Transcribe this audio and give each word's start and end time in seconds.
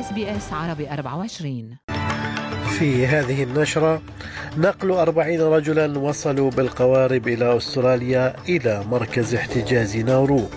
اس 0.00 0.12
بي 0.12 0.36
اس 0.36 0.52
عربي 0.52 0.90
24 0.90 1.76
في 2.78 3.06
هذه 3.06 3.42
النشرة 3.42 4.02
نقل 4.56 4.90
أربعين 4.90 5.40
رجلا 5.40 5.98
وصلوا 5.98 6.50
بالقوارب 6.50 7.28
إلى 7.28 7.56
أستراليا 7.56 8.36
إلى 8.48 8.84
مركز 8.90 9.34
احتجاز 9.34 9.96
ناورو. 9.96 10.48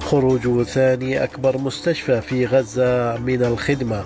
خروج 0.00 0.62
ثاني 0.62 1.24
أكبر 1.24 1.58
مستشفى 1.58 2.20
في 2.20 2.46
غزة 2.46 3.16
من 3.16 3.44
الخدمة. 3.44 4.04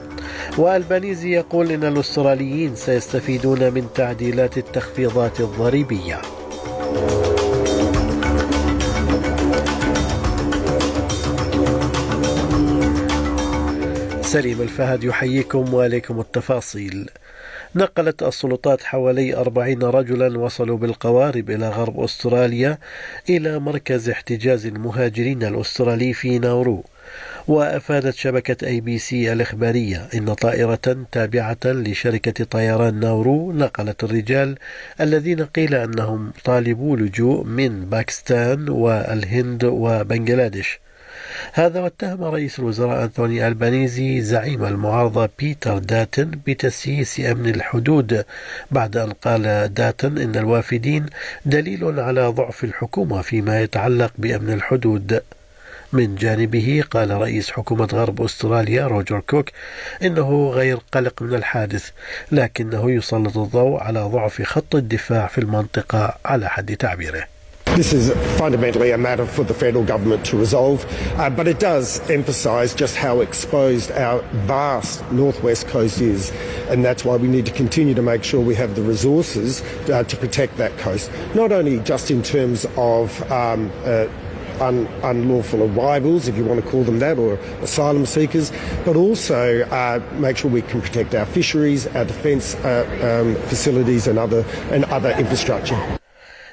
والبانيزي 0.59 1.31
يقول 1.31 1.71
إن 1.71 1.85
الأستراليين 1.85 2.77
سيستفيدون 2.77 3.75
من 3.75 3.87
تعديلات 3.95 4.59
التخفيضات 4.59 5.41
الضريبية. 5.41 6.21
سليم 14.33 14.63
الفهد 14.63 15.05
يحييكم 15.05 15.75
وعليكم 15.75 16.21
التفاصيل. 16.21 17.11
نقلت 17.75 18.23
السلطات 18.23 18.83
حوالي 18.83 19.37
أربعين 19.37 19.83
رجلا 19.83 20.39
وصلوا 20.39 20.77
بالقوارب 20.77 21.51
إلى 21.51 21.69
غرب 21.69 22.01
أستراليا 22.01 22.79
إلى 23.31 23.59
مركز 23.59 24.09
احتجاز 24.09 24.67
المهاجرين 24.67 25.43
الأسترالي 25.43 26.13
في 26.13 26.39
ناورو 26.39 26.85
وأفادت 27.49 28.15
شبكة 28.15 28.67
أي 28.67 28.81
بي 28.81 28.99
سي 28.99 29.33
الإخبارية. 29.33 30.09
إن 30.15 30.35
طائرة 30.35 31.07
تابعة 31.13 31.59
لشركة 31.65 32.45
طيران 32.45 33.01
ناورو 33.01 33.53
نقلت 33.53 34.05
الرجال 34.05 34.59
الذين 35.01 35.45
قيل 35.45 35.75
أنهم 35.75 36.33
طالبو 36.45 36.97
لجوء 36.97 37.45
من 37.45 37.85
باكستان 37.85 38.69
والهند 38.69 39.65
وبنغلاديش. 39.65 40.81
هذا 41.53 41.81
واتهم 41.81 42.25
رئيس 42.25 42.59
الوزراء 42.59 43.05
أنتوني 43.05 43.47
ألبانيزي 43.47 44.21
زعيم 44.21 44.65
المعارضة 44.65 45.29
بيتر 45.39 45.79
داتن 45.79 46.31
بتسييس 46.47 47.21
أمن 47.21 47.49
الحدود. 47.49 48.25
بعد 48.71 48.97
أن 48.97 49.13
قال 49.13 49.75
داتن 49.75 50.19
إن 50.19 50.37
الوافدين 50.37 51.07
دليل 51.47 52.01
على 52.01 52.27
ضعف 52.27 52.65
الحكومة 52.65 53.23
فيما 53.23 53.61
يتعلق 53.61 54.13
بأمن 54.19 54.53
الحدود. 54.53 55.23
من 55.93 56.15
جانبه 56.15 56.85
قال 56.91 57.11
رئيس 57.11 57.51
حكومة 57.51 57.89
غرب 57.93 58.23
أستراليا 58.23 58.87
روجر 58.87 59.21
كوك 59.21 59.51
إنه 60.03 60.51
غير 60.51 60.79
قلق 60.93 61.23
من 61.23 61.35
الحادث 61.35 61.91
لكنه 62.33 62.91
يسلط 62.91 63.37
الضوء 63.37 63.81
على 63.81 64.01
ضعف 64.01 64.43
خط 64.43 64.75
الدفاع 64.75 65.27
في 65.27 65.39
المنطقة 65.39 66.15
على 66.25 66.49
حد 66.49 66.77
تعبيره. 66.77 67.40
This 67.81 67.95
is 67.95 68.11
fundamentally 68.39 68.91
a 68.91 68.99
matter 68.99 69.25
for 69.25 69.43
the 69.43 69.55
federal 69.55 69.85
government 69.85 70.23
to 70.27 70.37
resolve, 70.37 70.85
uh, 71.19 71.31
but 71.31 71.49
it 71.49 71.59
does 71.59 71.99
emphasise 72.11 72.75
just 72.75 72.95
how 72.95 73.23
exposed 73.23 73.91
our 73.93 74.21
vast 74.45 75.11
northwest 75.11 75.67
coast 75.67 75.99
is, 76.03 76.31
and 76.69 76.85
that's 76.85 77.07
why 77.07 77.17
we 77.17 77.27
need 77.27 77.47
to 77.47 77.53
continue 77.53 77.95
to 77.95 78.03
make 78.03 78.23
sure 78.23 78.39
we 78.39 78.55
have 78.55 78.75
the 78.75 78.83
resources 78.83 79.63
uh, 79.89 80.05
to 80.05 80.17
protect 80.19 80.59
that 80.59 80.77
coast, 80.77 81.11
not 81.35 81.53
only 81.53 81.79
just 81.79 82.11
in 82.11 82.23
terms 82.23 82.67
of 82.77 83.33
um, 83.33 83.73
uh, 83.87 84.07
Un, 84.61 84.87
unlawful 85.03 85.63
arrivals, 85.63 86.29
if 86.29 86.37
you 86.37 86.45
want 86.45 86.63
to 86.63 86.71
call 86.71 86.85
them 86.85 86.99
that, 86.99 87.19
or 87.19 87.37
asylum 87.63 88.05
seekers, 88.05 88.53
but 88.85 88.95
also 88.95 89.63
uh, 89.71 90.03
make 90.19 90.37
sure 90.37 90.51
we 90.51 90.61
can 90.61 90.83
protect 90.83 91.15
our 91.15 91.25
fisheries, 91.25 91.87
our 91.97 92.05
defence 92.05 92.57
uh, 92.57 93.25
um, 93.25 93.43
facilities, 93.49 94.07
and 94.07 94.19
other 94.19 94.45
and 94.71 94.85
other 94.85 95.13
infrastructure. 95.13 95.99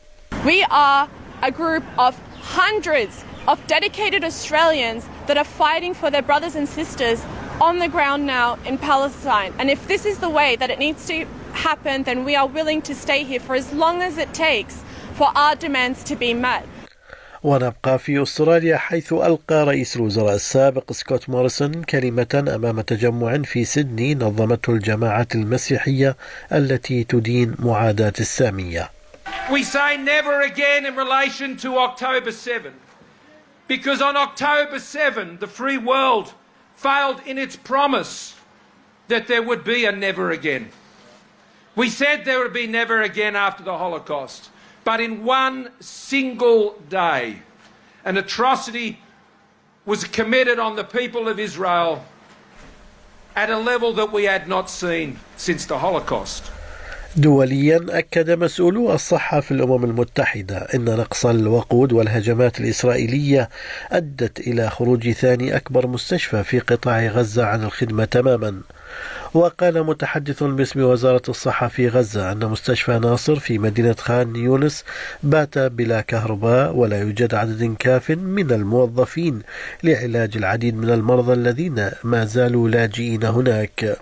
We 0.44 0.64
are 0.70 1.08
a 1.42 1.50
group 1.50 1.84
of 1.98 2.14
hundreds 2.40 3.24
of 3.48 3.58
dedicated 3.66 4.24
Australians 4.24 5.04
that 5.26 5.36
are 5.36 5.44
fighting 5.44 5.94
for 5.94 6.10
their 6.10 6.22
brothers 6.22 6.54
and 6.54 6.68
sisters 6.68 7.20
on 7.60 7.78
the 7.78 7.88
ground 7.88 8.26
now 8.26 8.58
in 8.64 8.78
Palestine. 8.78 9.52
And 9.58 9.70
if 9.70 9.86
this 9.88 10.04
is 10.06 10.18
the 10.18 10.30
way 10.30 10.56
that 10.56 10.70
it 10.70 10.78
needs 10.78 11.06
to 11.06 11.26
happen, 11.53 12.03
then 12.03 12.25
we 12.25 12.35
are 12.35 12.47
willing 12.47 12.81
to 12.83 12.93
stay 12.93 13.23
here 13.23 13.39
for 13.39 13.55
as 13.55 13.73
long 13.73 14.01
as 14.01 14.17
it 14.17 14.33
takes 14.33 14.83
for 15.13 15.29
our 15.35 15.55
demands 15.55 16.03
to 16.05 16.15
be 16.15 16.33
met. 16.33 16.65
ونبقى 17.43 17.99
في 17.99 18.23
استراليا 18.23 18.77
حيث 18.77 19.13
القى 19.13 19.63
رئيس 19.65 19.95
الوزراء 19.95 20.35
السابق 20.35 20.91
سكوت 20.91 21.29
موريسون 21.29 21.83
كلمه 21.83 22.45
امام 22.55 22.81
تجمع 22.81 23.37
في 23.37 23.65
سيدني 23.65 24.15
نظمته 24.15 24.73
الجماعات 24.73 25.35
المسيحيه 25.35 26.15
التي 26.51 27.03
تدين 27.03 27.55
معاداه 27.59 28.13
الساميه. 28.19 28.89
We 29.49 29.63
say 29.63 29.97
never 29.97 30.41
again 30.41 30.85
in 30.85 30.95
relation 30.95 31.55
to 31.57 31.77
October 31.77 32.31
7 32.31 32.73
because 33.67 34.01
on 34.01 34.17
October 34.17 34.79
7 34.79 35.37
the 35.39 35.47
free 35.47 35.77
world 35.77 36.33
failed 36.75 37.21
in 37.27 37.37
its 37.37 37.55
promise 37.55 38.33
that 39.07 39.27
there 39.27 39.43
would 39.43 39.63
be 39.63 39.85
a 39.85 39.91
never 39.91 40.31
again. 40.31 40.65
We 41.76 41.88
said 41.88 42.24
there 42.24 42.40
would 42.40 42.52
be 42.52 42.66
never 42.66 43.02
again 43.02 43.36
after 43.36 43.62
the 43.62 43.78
Holocaust. 43.78 44.50
But 44.84 45.00
in 45.00 45.24
one 45.24 45.70
single 45.80 46.74
day, 46.88 47.42
an 48.04 48.16
atrocity 48.16 48.98
was 49.86 50.04
committed 50.04 50.58
on 50.58 50.76
the 50.76 50.84
people 50.84 51.28
of 51.28 51.38
Israel 51.38 52.04
at 53.36 53.50
a 53.50 53.58
level 53.58 53.92
that 53.94 54.12
we 54.12 54.24
had 54.24 54.48
not 54.48 54.68
seen 54.68 55.18
since 55.36 55.66
the 55.66 55.78
Holocaust. 55.78 56.42
دوليا 57.16 57.86
أكد 57.88 58.30
مسؤولو 58.30 58.92
الصحة 58.94 59.40
في 59.40 59.50
الأمم 59.50 59.84
المتحدة 59.84 60.56
أن 60.74 60.84
نقص 60.84 61.26
الوقود 61.26 61.92
والهجمات 61.92 62.60
الإسرائيلية 62.60 63.48
أدت 63.92 64.40
إلى 64.40 64.70
خروج 64.70 65.10
ثاني 65.10 65.56
أكبر 65.56 65.86
مستشفى 65.86 66.44
في 66.44 66.58
قطاع 66.58 67.06
غزة 67.06 67.44
عن 67.46 67.62
الخدمة 67.64 68.04
تماما 68.04 68.60
وقال 69.34 69.82
متحدث 69.82 70.42
باسم 70.42 70.80
وزارة 70.80 71.22
الصحة 71.28 71.68
في 71.68 71.88
غزة 71.88 72.32
أن 72.32 72.46
مستشفى 72.46 72.98
ناصر 72.98 73.38
في 73.38 73.58
مدينة 73.58 73.94
خان 73.98 74.36
يونس 74.36 74.84
بات 75.22 75.58
بلا 75.58 76.00
كهرباء 76.00 76.76
ولا 76.76 77.00
يوجد 77.00 77.34
عدد 77.34 77.74
كاف 77.78 78.10
من 78.10 78.52
الموظفين 78.52 79.42
لعلاج 79.84 80.36
العديد 80.36 80.74
من 80.76 80.90
المرضى 80.90 81.32
الذين 81.32 81.90
ما 82.04 82.24
زالوا 82.24 82.68
لاجئين 82.68 83.24
هناك. 83.24 83.96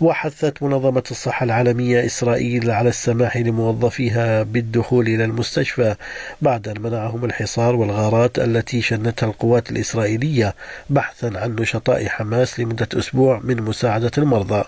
وحثت 0.00 0.62
منظمة 0.62 1.02
الصحة 1.10 1.44
العالمية 1.44 2.06
إسرائيل 2.06 2.70
على 2.70 2.88
السماح 2.88 3.36
لموظفيها 3.36 4.42
بالدخول 4.42 5.06
إلى 5.06 5.24
المستشفى 5.24 5.94
بعد 6.42 6.68
أن 6.68 6.82
منعهم 6.82 7.24
الحصار 7.24 7.76
والغارات 7.76 8.38
التي 8.38 8.82
شنتها 8.82 9.26
القوات 9.26 9.70
الإسرائيلية 9.70 10.54
بحثا 10.90 11.32
عن 11.34 11.56
نشطاء 11.56 12.06
حماس 12.06 12.60
لمدة 12.60 12.88
أسبوع 12.94 13.40
من 13.44 13.62
مساعدة 13.62 14.05
المرضى. 14.18 14.64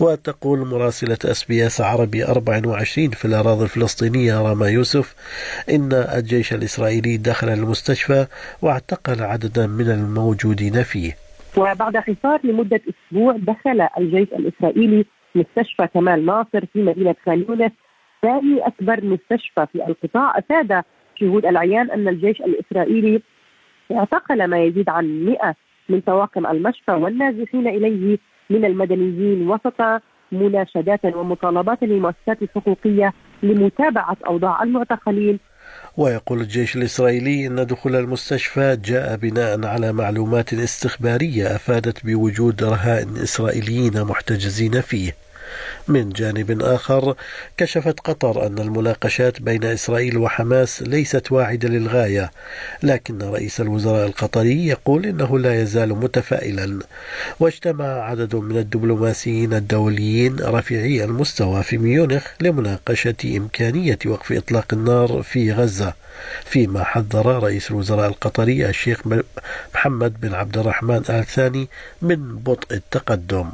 وتقول 0.00 0.58
مراسلة 0.58 1.18
اس 1.24 1.44
بي 1.44 1.66
اس 1.66 1.80
عربي 1.80 2.24
24 2.24 3.10
في 3.10 3.24
الأراضي 3.24 3.64
الفلسطينية 3.64 4.42
راما 4.48 4.68
يوسف 4.68 5.14
إن 5.70 5.92
الجيش 5.92 6.52
الإسرائيلي 6.52 7.16
دخل 7.16 7.48
المستشفى 7.48 8.26
واعتقل 8.62 9.22
عددا 9.22 9.66
من 9.66 9.90
الموجودين 9.90 10.82
فيه. 10.82 11.12
وبعد 11.56 11.96
حصار 11.96 12.40
لمدة 12.44 12.80
أسبوع 12.90 13.36
دخل 13.36 13.88
الجيش 13.98 14.28
الإسرائيلي 14.32 15.04
مستشفى 15.34 15.86
كمال 15.94 16.26
ناصر 16.26 16.66
في 16.72 16.82
مدينة 16.82 17.14
خان 17.26 17.44
يونس 17.48 17.72
ثاني 18.22 18.66
أكبر 18.66 19.04
مستشفى 19.04 19.66
في 19.72 19.84
القطاع. 19.88 20.38
أفاد 20.38 20.82
شهود 21.20 21.46
العيان 21.46 21.90
أن 21.90 22.08
الجيش 22.08 22.40
الإسرائيلي 22.40 23.22
اعتقل 23.92 24.44
ما 24.44 24.64
يزيد 24.64 24.88
عن 24.88 25.24
100 25.24 25.54
من 25.88 26.00
طواقم 26.00 26.46
المشفى 26.46 26.92
والنازحين 26.92 27.68
إليه 27.68 28.18
من 28.50 28.64
المدنيين 28.64 29.50
وسط 29.50 30.02
مناشدات 30.32 31.00
ومطالبات 31.04 31.82
للمؤسسات 31.82 32.42
الحقوقية 32.42 33.12
لمتابعة 33.42 34.16
أوضاع 34.26 34.62
المعتقلين. 34.62 35.38
ويقول 35.96 36.40
الجيش 36.40 36.76
الإسرائيلي 36.76 37.46
أن 37.46 37.66
دخول 37.66 37.96
المستشفى 37.96 38.76
جاء 38.84 39.16
بناء 39.16 39.66
على 39.66 39.92
معلومات 39.92 40.52
استخبارية 40.52 41.56
أفادت 41.56 42.06
بوجود 42.06 42.64
رهائن 42.64 43.16
إسرائيليين 43.16 44.04
محتجزين 44.04 44.80
فيه. 44.80 45.12
من 45.88 46.10
جانب 46.10 46.62
آخر 46.62 47.14
كشفت 47.56 48.00
قطر 48.00 48.46
أن 48.46 48.58
المناقشات 48.58 49.42
بين 49.42 49.64
إسرائيل 49.64 50.18
وحماس 50.18 50.82
ليست 50.82 51.32
واعدة 51.32 51.68
للغاية 51.68 52.30
لكن 52.82 53.22
رئيس 53.22 53.60
الوزراء 53.60 54.06
القطري 54.06 54.66
يقول 54.66 55.06
إنه 55.06 55.38
لا 55.38 55.62
يزال 55.62 55.88
متفائلا 55.88 56.78
واجتمع 57.40 57.84
عدد 57.84 58.36
من 58.36 58.56
الدبلوماسيين 58.56 59.54
الدوليين 59.54 60.36
رفيعي 60.40 61.04
المستوى 61.04 61.62
في 61.62 61.78
ميونخ 61.78 62.26
لمناقشة 62.40 63.14
إمكانية 63.24 63.98
وقف 64.06 64.32
إطلاق 64.32 64.66
النار 64.72 65.22
في 65.22 65.52
غزة 65.52 65.94
فيما 66.44 66.84
حذر 66.84 67.42
رئيس 67.42 67.70
الوزراء 67.70 68.08
القطري 68.08 68.68
الشيخ 68.68 69.00
محمد 69.74 70.20
بن 70.20 70.34
عبد 70.34 70.58
الرحمن 70.58 71.02
آل 71.08 71.24
ثاني 71.24 71.68
من 72.02 72.36
بطء 72.36 72.74
التقدم. 72.74 73.50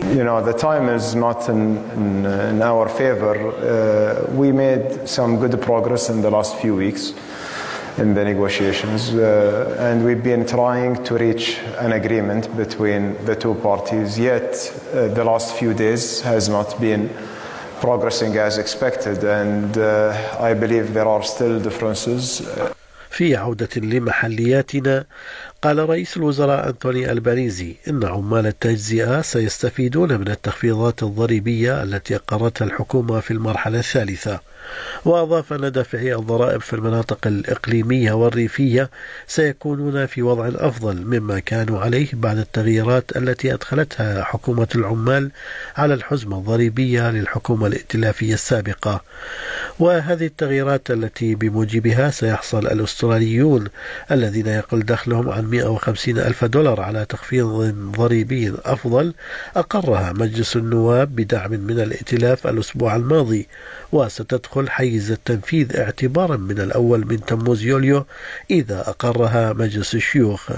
You 0.00 0.24
know, 0.24 0.42
the 0.42 0.52
time 0.52 0.88
is 0.88 1.14
not 1.14 1.48
in, 1.48 1.76
in, 1.92 2.26
in 2.26 2.62
our 2.62 2.88
favor. 2.88 3.34
Uh, 3.36 4.32
we 4.32 4.52
made 4.52 5.08
some 5.08 5.38
good 5.38 5.60
progress 5.60 6.08
in 6.08 6.22
the 6.22 6.30
last 6.30 6.56
few 6.56 6.74
weeks 6.74 7.12
in 7.98 8.14
the 8.14 8.24
negotiations, 8.24 9.10
uh, 9.14 9.76
and 9.80 10.04
we've 10.04 10.22
been 10.22 10.46
trying 10.46 11.02
to 11.04 11.14
reach 11.18 11.58
an 11.78 11.92
agreement 11.92 12.56
between 12.56 13.22
the 13.24 13.34
two 13.34 13.54
parties. 13.56 14.18
Yet, 14.18 14.72
uh, 14.94 15.08
the 15.08 15.24
last 15.24 15.56
few 15.56 15.74
days 15.74 16.20
has 16.20 16.48
not 16.48 16.80
been 16.80 17.10
progressing 17.80 18.36
as 18.36 18.58
expected, 18.58 19.24
and 19.24 19.76
uh, 19.76 20.36
I 20.38 20.54
believe 20.54 20.94
there 20.94 21.08
are 21.08 21.22
still 21.22 21.60
differences. 21.60 22.40
في 23.18 23.36
عودة 23.36 23.68
لمحلياتنا. 23.76 25.04
قال 25.62 25.88
رئيس 25.88 26.16
الوزراء 26.16 26.68
أنتوني 26.68 27.12
الباريزي 27.12 27.74
إن 27.88 28.04
عمال 28.04 28.46
التجزئة 28.46 29.20
سيستفيدون 29.20 30.20
من 30.20 30.28
التخفيضات 30.28 31.02
الضريبية 31.02 31.82
التي 31.82 32.16
أقرتها 32.16 32.64
الحكومة 32.64 33.20
في 33.20 33.30
المرحلة 33.30 33.78
الثالثة. 33.78 34.40
وأضاف 35.04 35.52
أن 35.52 35.72
دافعي 35.72 36.14
الضرائب 36.14 36.60
في 36.60 36.72
المناطق 36.72 37.26
الإقليمية 37.26 38.12
والريفية 38.12 38.90
سيكونون 39.26 40.06
في 40.06 40.22
وضع 40.22 40.48
أفضل 40.54 40.96
مما 40.96 41.38
كانوا 41.38 41.80
عليه 41.80 42.08
بعد 42.12 42.38
التغييرات 42.38 43.16
التي 43.16 43.54
أدخلتها 43.54 44.24
حكومة 44.24 44.68
العمال 44.74 45.30
على 45.76 45.94
الحزمة 45.94 46.38
الضريبية 46.38 47.10
للحكومة 47.10 47.66
الائتلافية 47.66 48.34
السابقة. 48.34 49.02
وهذه 49.78 50.26
التغييرات 50.26 50.90
التي 50.90 51.34
بموجبها 51.34 52.10
سيحصل 52.10 52.66
الأستراليون 52.66 53.68
الذين 54.10 54.46
يقل 54.46 54.82
دخلهم 54.82 55.28
عن 55.28 55.44
150 55.44 56.18
ألف 56.18 56.44
دولار 56.44 56.80
على 56.80 57.04
تخفيض 57.04 57.46
ضريبي 57.96 58.54
أفضل 58.64 59.14
أقرها 59.56 60.12
مجلس 60.12 60.56
النواب 60.56 61.16
بدعم 61.16 61.50
من 61.50 61.80
الائتلاف 61.80 62.46
الأسبوع 62.46 62.96
الماضي 62.96 63.48
وستدخل 63.92 64.70
حيز 64.70 65.10
التنفيذ 65.10 65.76
اعتبارا 65.76 66.36
من 66.36 66.60
الأول 66.60 67.06
من 67.06 67.24
تموز 67.24 67.62
يوليو 67.62 68.04
إذا 68.50 68.80
أقرها 68.80 69.52
مجلس 69.52 69.94
الشيوخ. 69.94 70.50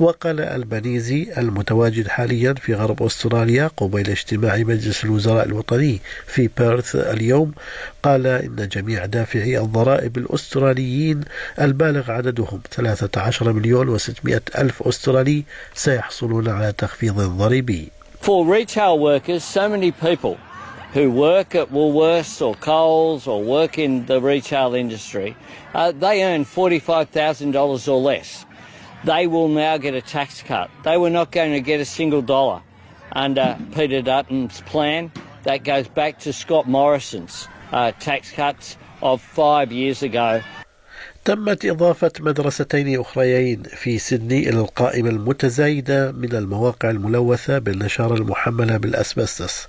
وقال 0.00 0.40
البنيزي 0.40 1.32
المتواجد 1.38 2.08
حاليا 2.08 2.54
في 2.54 2.74
غرب 2.74 3.02
أستراليا 3.02 3.70
قبيل 3.76 4.10
اجتماع 4.10 4.56
مجلس 4.56 5.04
الوزراء 5.04 5.46
الوطني 5.46 6.00
في 6.26 6.50
بيرث 6.58 6.96
اليوم 6.96 7.52
قال 8.02 8.26
إن 8.26 8.68
جميع 8.72 9.04
دافعي 9.06 9.58
الضرائب 9.58 10.18
الأستراليين 10.18 11.20
البالغ 11.60 12.10
عددهم 12.10 12.60
13 12.70 13.52
مليون 13.52 13.98
و600 13.98 14.58
ألف 14.58 14.82
أسترالي 14.82 15.44
سيحصلون 15.74 16.48
على 16.48 16.72
تخفيض 16.72 17.20
ضريبي. 17.20 17.90
For 18.20 18.44
retail 18.44 18.98
workers, 18.98 19.44
so 19.44 19.68
many 19.68 19.92
people 19.92 20.36
who 20.92 21.10
work 21.10 21.54
at 21.54 21.70
Woolworths 21.70 22.40
or 22.40 22.54
Coles 22.54 23.26
or 23.26 23.42
work 23.42 23.78
in 23.78 24.06
the 24.06 24.20
retail 24.20 24.74
industry, 24.74 25.36
uh, 25.74 25.92
they 25.92 26.24
earn 26.24 26.44
$45,000 26.44 27.88
or 27.88 28.00
less. 28.00 28.46
They 29.06 29.28
will 29.28 29.46
now 29.46 29.76
get 29.76 29.94
a 29.94 30.02
tax 30.02 30.42
cut. 30.42 30.68
They 30.82 30.96
were 30.96 31.10
not 31.10 31.30
going 31.30 31.52
to 31.52 31.60
get 31.60 31.78
a 31.78 31.84
single 31.84 32.22
dollar 32.22 32.60
under 33.12 33.56
Peter 33.72 34.02
Dutton's 34.02 34.62
plan. 34.62 35.12
That 35.44 35.62
goes 35.62 35.86
back 35.86 36.18
to 36.20 36.32
Scott 36.32 36.68
Morrison's 36.68 37.46
uh, 37.70 37.92
tax 38.00 38.32
cuts 38.32 38.76
of 39.02 39.22
five 39.22 39.70
years 39.70 40.02
ago 40.02 40.42
تمت 41.26 41.64
إضافة 41.64 42.10
مدرستين 42.20 43.00
أخريين 43.00 43.62
في 43.62 43.98
سيدني 43.98 44.48
إلى 44.48 44.60
القائمة 44.60 45.10
المتزايدة 45.10 46.12
من 46.12 46.32
المواقع 46.36 46.90
الملوثة 46.90 47.58
بالنشارة 47.58 48.14
المحملة 48.14 48.76
بالأسبستس. 48.76 49.68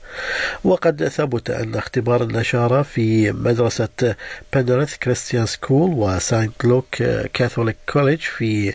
وقد 0.63 1.07
ثبت 1.07 1.49
أن 1.49 1.75
اختبار 1.75 2.23
النشارة 2.23 2.81
في 2.81 3.31
مدرسة 3.31 4.15
بنريث 4.53 4.95
Christian 4.97 5.45
School 5.45 5.89
و 5.89 6.02
Saint 6.02 6.65
لوك 6.65 6.95
Catholic 7.33 7.77
College 7.93 8.19
في 8.19 8.73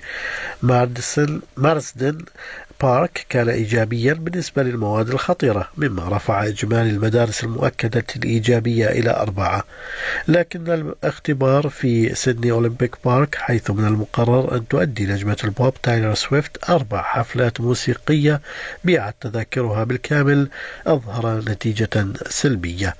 مارسدن 1.56 2.18
بارك 2.82 3.26
كان 3.28 3.48
إيجابيا 3.48 4.12
بالنسبة 4.12 4.62
للمواد 4.62 5.08
الخطرة 5.08 5.68
مما 5.76 6.08
رفع 6.08 6.46
إجمالي 6.46 6.90
المدارس 6.90 7.44
المؤكدة 7.44 8.04
الإيجابية 8.16 8.86
إلى 8.86 9.10
أربعة. 9.10 9.64
لكن 10.28 10.70
الاختبار 10.70 11.68
في 11.68 12.14
سيدني 12.14 12.50
Olympic 12.50 12.96
Park 13.04 13.34
حيث 13.34 13.70
من 13.70 13.86
المقرر 13.86 14.56
أن 14.56 14.68
تؤدي 14.68 15.06
نجمة 15.06 15.36
البوب 15.44 15.74
تايلر 15.82 16.14
سويفت 16.14 16.70
أربع 16.70 17.02
حفلات 17.02 17.60
موسيقية 17.60 18.40
بيعت 18.84 19.14
تذاكرها 19.20 19.84
بالكامل 19.84 20.48
أظهر 20.86 21.38
نتيجة 21.48 22.06
سلبية. 22.28 22.94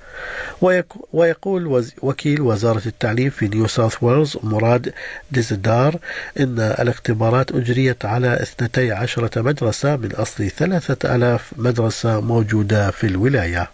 ويقول 1.13 1.83
وكيل 2.01 2.41
وزارة 2.41 2.81
التعليم 2.85 3.29
في 3.29 3.47
نيو 3.47 3.67
ساوث 3.67 4.03
ويلز 4.03 4.37
مراد 4.43 4.93
ديزدار 5.31 5.97
إن 6.39 6.59
الاختبارات 6.59 7.51
أجريت 7.51 8.05
على 8.05 8.41
12 8.43 9.29
مدرسة 9.37 9.72
مدرسة 9.72 9.96
من 9.96 10.12
أصل 10.12 10.50
ثلاثة 10.50 11.14
ألاف 11.14 11.52
مدرسة 11.56 12.20
موجودة 12.20 12.90
في 12.90 13.06
الولاية 13.06 13.70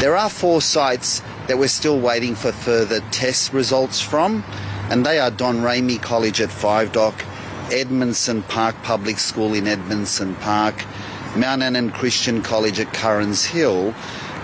There 0.00 0.16
are 0.16 0.30
four 0.30 0.60
sites 0.62 1.20
that 1.46 1.58
we're 1.58 1.76
still 1.80 2.00
waiting 2.00 2.34
for 2.34 2.50
further 2.50 3.00
test 3.10 3.52
results 3.52 4.00
from, 4.00 4.42
and 4.90 5.04
they 5.06 5.18
are 5.18 5.30
Don 5.30 5.56
Ramey 5.58 6.00
College 6.00 6.40
at 6.40 6.50
Five 6.50 6.92
Dock, 6.92 7.14
Edmondson 7.70 8.42
Park 8.42 8.74
Public 8.82 9.18
School 9.18 9.52
in 9.52 9.68
Edmondson 9.68 10.34
Park, 10.36 10.76
Mount 11.36 11.62
Annan 11.62 11.90
Christian 11.90 12.42
College 12.42 12.80
at 12.80 12.92
Currans 12.94 13.44
Hill, 13.44 13.94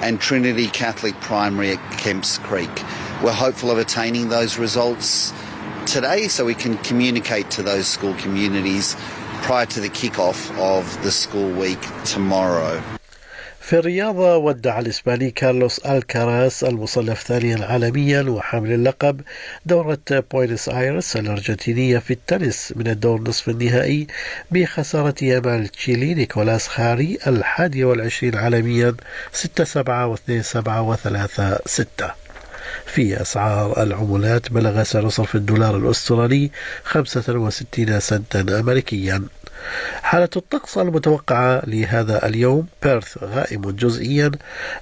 and 0.02 0.20
Trinity 0.20 0.68
Catholic 0.68 1.18
Primary 1.20 1.70
at 1.72 1.80
Kemps 1.98 2.38
Creek. 2.42 2.74
We're 3.22 3.32
hopeful 3.32 3.70
of 3.70 3.78
attaining 3.78 4.28
those 4.28 4.58
results 4.58 5.32
today 5.86 6.28
so 6.28 6.44
we 6.44 6.54
can 6.54 6.76
communicate 6.78 7.50
to 7.52 7.62
those 7.62 7.86
school 7.86 8.14
communities 8.14 8.94
prior 9.43 9.65
to 9.65 9.79
the 9.81 9.89
kick-off 9.89 10.39
of 10.57 10.83
the 11.03 11.11
school 11.11 11.51
week 11.51 11.83
tomorrow. 12.05 12.81
في 13.61 13.79
الرياضة 13.79 14.37
ودع 14.37 14.79
الإسباني 14.79 15.31
كارلوس 15.31 15.79
ألكاراس 15.79 16.63
المصنف 16.63 17.23
ثانيا 17.23 17.65
عالميا 17.65 18.21
وحامل 18.21 18.71
اللقب 18.71 19.21
دورة 19.65 19.99
بوينس 20.31 20.69
آيرس 20.69 21.17
الأرجنتينية 21.17 21.97
في 21.97 22.11
التنس 22.11 22.73
من 22.75 22.87
الدور 22.87 23.21
نصف 23.21 23.49
النهائي 23.49 24.07
بخسارة 24.51 25.15
يامال 25.21 25.67
تشيلي 25.67 26.13
نيكولاس 26.13 26.67
خاري 26.67 27.17
الحادي 27.27 27.83
والعشرين 27.83 28.35
عالميا 28.35 28.95
6 29.33 29.63
7 29.63 30.07
و 30.07 30.13
2 30.13 30.41
7 30.43 30.81
و 30.81 30.95
3 30.95 31.59
6 31.65 32.22
في 32.85 33.21
أسعار 33.21 33.83
العملات 33.83 34.51
بلغ 34.51 34.83
سعر 34.83 35.09
صرف 35.09 35.35
الدولار 35.35 35.77
الأسترالي 35.77 36.51
65 36.83 37.99
سنتا 37.99 38.59
أمريكيا. 38.59 39.23
حالة 40.03 40.29
الطقس 40.35 40.77
المتوقعة 40.77 41.61
لهذا 41.67 42.25
اليوم 42.27 42.67
بيرث 42.83 43.23
غائم 43.23 43.71
جزئيا 43.71 44.31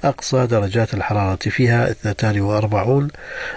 أقصى 0.03 0.47
درجات 0.47 0.93
الحرارة 0.93 1.35
فيها 1.49 1.91
42 1.91 3.07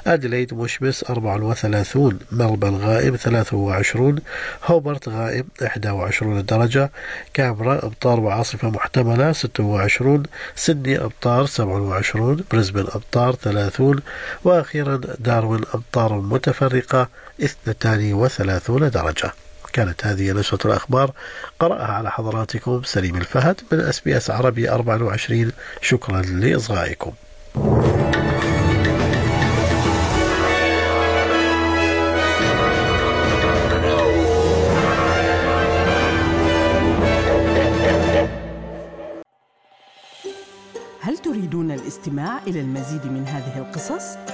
أدليد 0.06 0.54
مشمس 0.54 1.04
34 1.10 2.18
ملبن 2.32 2.74
غائم 2.76 3.16
23 3.16 4.18
هوبرت 4.64 5.08
غائم 5.08 5.44
21 5.60 6.44
درجة 6.44 6.90
كامبرا 7.34 7.84
أمطار 7.84 8.20
وعاصفة 8.20 8.70
محتملة 8.70 9.32
26 9.32 10.22
سيدني 10.54 11.00
أمطار 11.00 11.46
27 11.46 12.44
بريسبن 12.50 12.86
أمطار 12.94 13.34
30 13.34 14.00
وأخيرا 14.44 15.00
داروين 15.18 15.60
أمطار 15.74 16.12
متفرقة 16.14 17.08
32 17.42 18.90
درجة. 18.90 19.32
كانت 19.74 20.06
هذه 20.06 20.32
نشرة 20.32 20.66
الأخبار. 20.66 21.12
قرأها 21.60 21.92
على 21.92 22.10
حضراتكم 22.10 22.82
سليم 22.82 23.16
الفهد 23.16 23.60
من 23.72 23.80
أس 23.80 24.00
بي 24.00 24.16
أس 24.16 24.30
عربي 24.30 24.70
24 24.70 25.52
شكرا 25.80 26.22
لإصغائكم. 26.22 27.12
هل 41.00 41.18
تريدون 41.18 41.70
الاستماع 41.70 42.38
إلى 42.46 42.60
المزيد 42.60 43.06
من 43.06 43.26
هذه 43.26 43.58
القصص؟ 43.58 44.33